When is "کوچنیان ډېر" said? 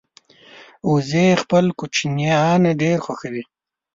1.79-2.97